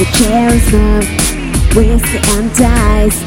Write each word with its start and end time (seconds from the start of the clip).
The 0.00 0.06
cherry 0.16 0.58
smoke, 0.60 1.04
whiskey 1.76 2.20
and 2.32 2.48
dice. 2.56 3.20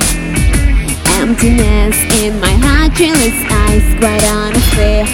Emptiness 1.22 1.95
in 2.18 2.40
my 2.40 2.50
heart 2.66 2.94
its 2.98 3.41
eyes 3.62 3.86
Quite 4.02 4.26
honestly 4.26 5.05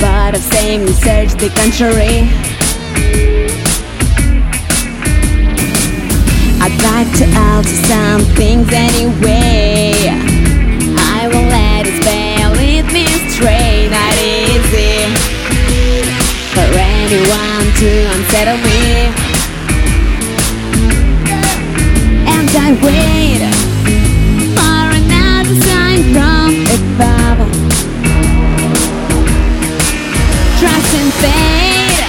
But 0.00 0.34
of 0.34 0.40
saying 0.40 0.86
research 0.86 1.36
the 1.36 1.50
contrary 1.60 2.24
I'd 6.64 6.72
like 6.88 7.12
to 7.20 7.26
alter 7.36 7.76
some 7.84 8.22
things 8.32 8.72
anyway. 8.72 10.08
I 11.20 11.28
will 11.28 11.48
let 11.52 11.84
it 11.84 12.00
spell 12.00 12.52
lead 12.56 12.86
me 12.96 13.04
straight 13.28 13.90
Not 13.92 14.16
easy 14.24 15.04
For 16.56 16.64
anyone 16.80 17.66
to 17.76 17.90
unsettle 18.16 18.56
me 18.56 19.21
I 22.64 22.70
wait. 22.78 23.42
For 24.54 24.84
another 24.94 25.56
sign 25.66 26.00
from 26.14 26.50
above 26.78 27.38
Trust 30.62 30.92
and 30.94 31.10
fate 31.18 32.02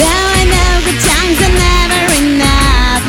I 0.00 0.80
good 0.88 1.00
times 1.04 1.38
never 1.64 2.02
enough. 2.16 3.04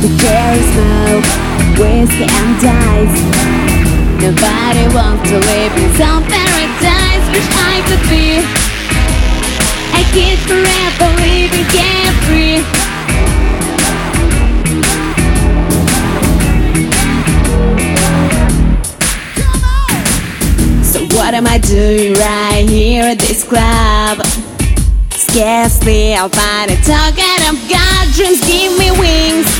The 0.00 0.10
smoke, 0.72 1.28
whiskey 1.76 2.24
and 2.24 2.52
dice 2.64 3.20
Nobody 4.24 4.84
wants 4.96 5.28
to 5.28 5.36
live 5.36 5.72
in 5.76 5.90
some 6.00 6.22
paradise. 6.24 7.24
Wish 7.36 7.50
I 7.52 7.84
could 7.84 8.04
be 8.08 8.40
A 9.92 10.02
kid 10.14 10.38
forever 10.48 11.05
what 21.26 21.34
am 21.34 21.46
I 21.48 21.58
doing 21.58 22.12
right 22.12 22.64
here 22.68 23.02
at 23.02 23.18
this 23.18 23.42
club? 23.42 24.24
Scarcely 25.10 26.14
I'll 26.14 26.28
find 26.28 26.70
a 26.70 26.76
I've 27.42 27.68
got 27.68 28.14
dreams 28.14 28.38
give 28.46 28.78
me 28.78 28.92
wings 28.92 29.50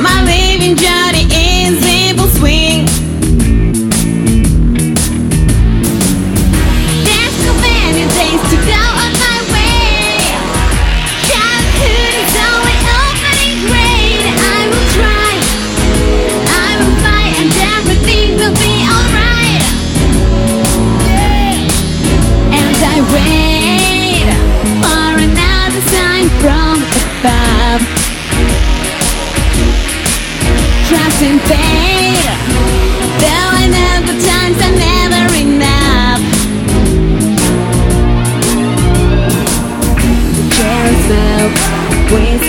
My 0.00 0.24
living 0.24 0.74
journey 0.74 1.28
is 1.28 1.84
in 1.84 1.97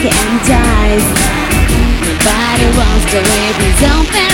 and 0.06 0.40
dice 0.48 1.10
Nobody 2.08 2.66
wants 2.78 3.06
to 3.12 3.20
live 3.20 3.56
his 3.58 3.92
own 3.92 4.29